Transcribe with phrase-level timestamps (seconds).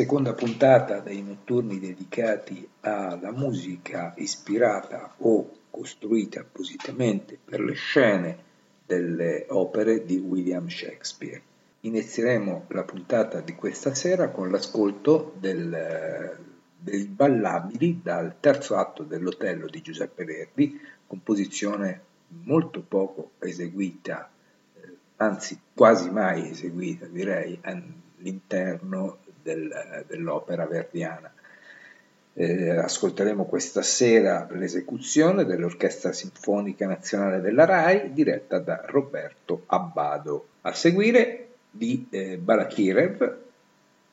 [0.00, 8.38] Seconda puntata dei notturni dedicati alla musica ispirata o costruita appositamente per le scene
[8.86, 11.42] delle opere di William Shakespeare.
[11.80, 16.38] Inizieremo la puntata di questa sera con l'ascolto del,
[16.78, 22.00] dei ballabili dal terzo atto dell'Otello di Giuseppe Verdi, composizione
[22.44, 24.30] molto poco eseguita,
[24.80, 31.32] eh, anzi quasi mai eseguita direi all'interno del, dell'opera verdiana.
[32.32, 40.46] Eh, ascolteremo questa sera l'esecuzione dell'Orchestra Sinfonica Nazionale della RAI diretta da Roberto Abbado.
[40.62, 43.36] A seguire di eh, Balakirev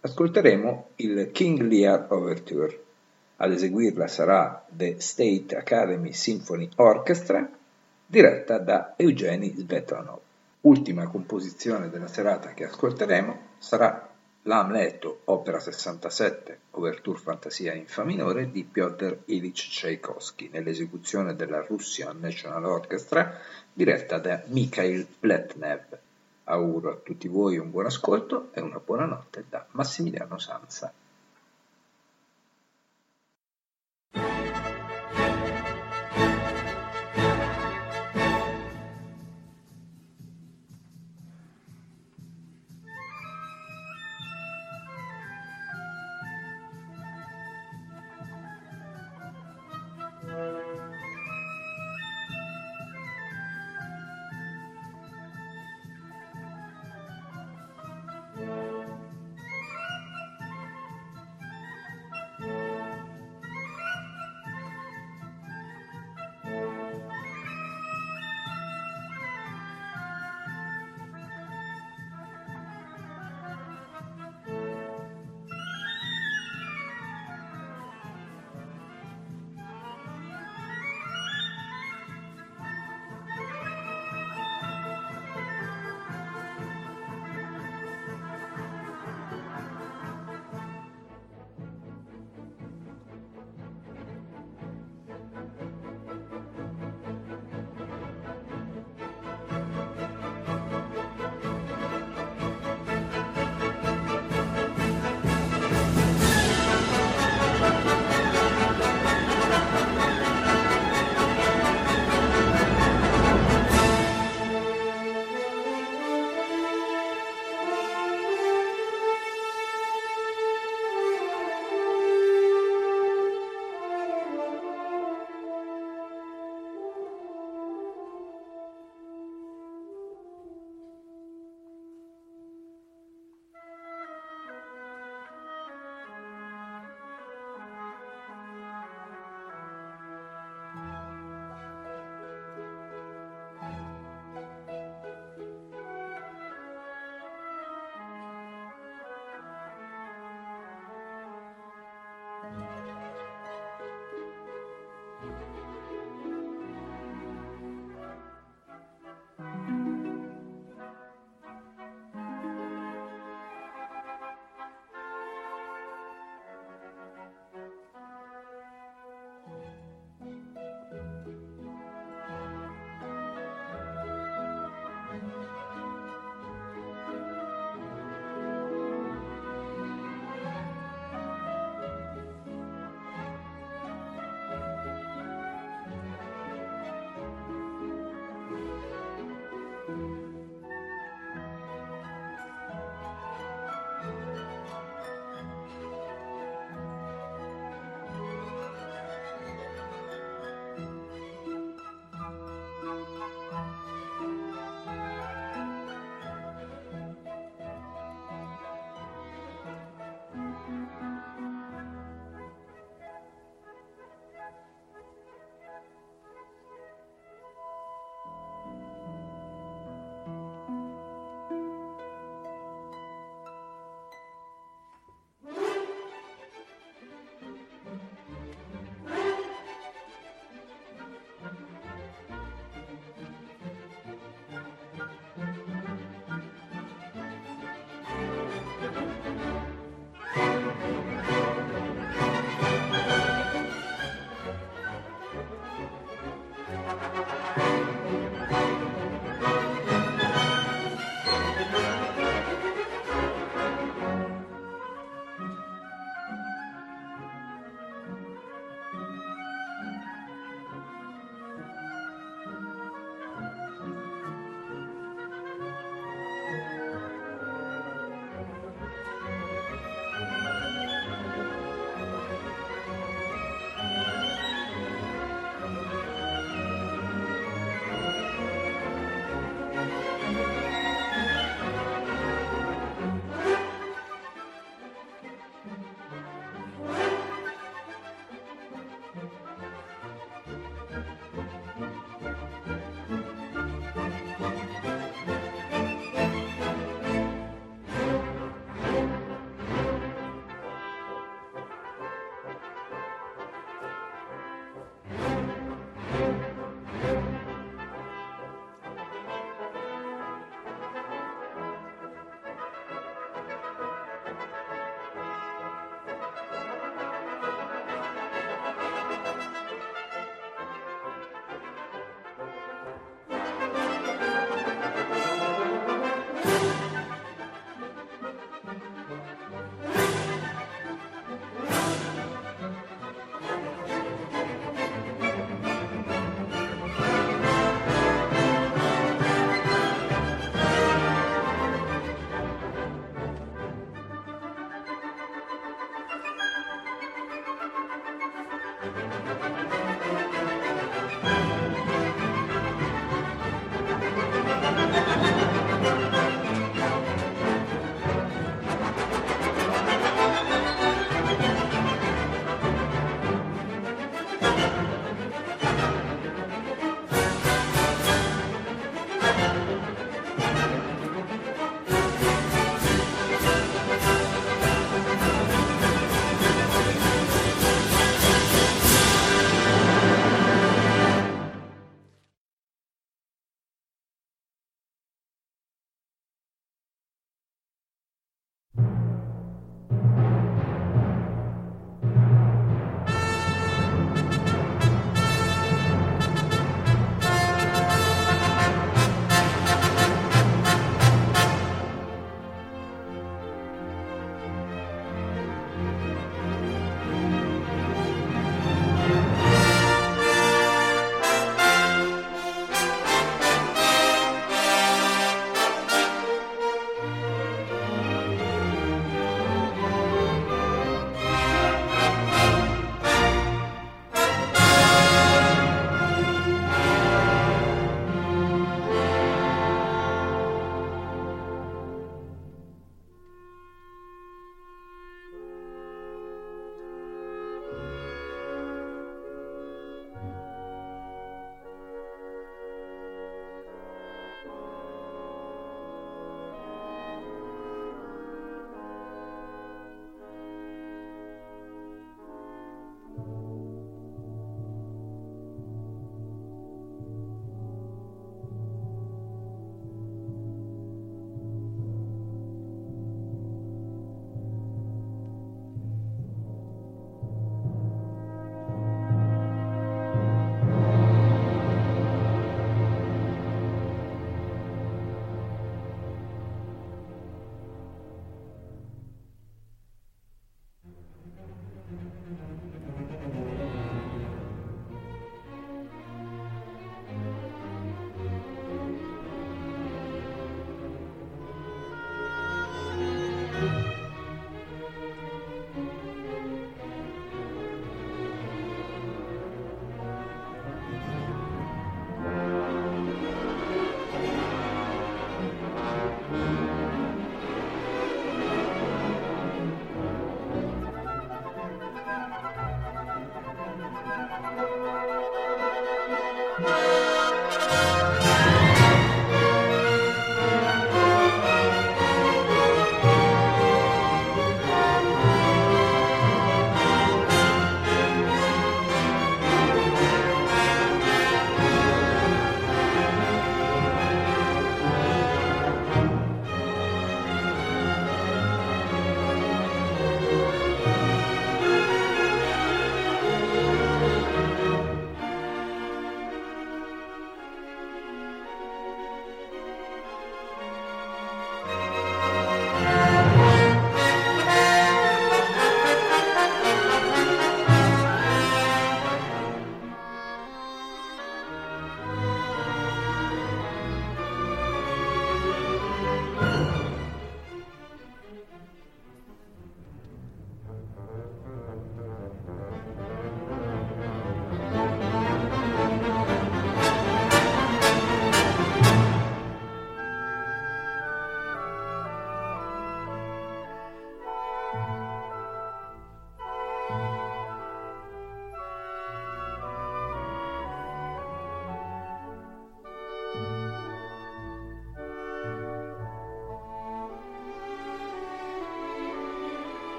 [0.00, 2.80] ascolteremo il King Lear Overture.
[3.36, 7.48] Ad eseguirla sarà The State Academy Symphony Orchestra
[8.06, 10.18] diretta da Eugeni Svetlanov.
[10.60, 14.11] Ultima composizione della serata che ascolteremo sarà
[14.46, 22.18] L'Amleto, opera 67, Overture Fantasia in Fa minore di Piotr Ilyich Tchaikovsky, nell'esecuzione della Russian
[22.18, 23.38] National Orchestra
[23.72, 25.96] diretta da Mikhail Pletnev.
[26.42, 30.92] Auguro a tutti voi un buon ascolto e una buona notte da Massimiliano Sanza.